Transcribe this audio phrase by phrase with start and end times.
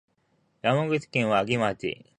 [0.63, 2.03] 山口県和木町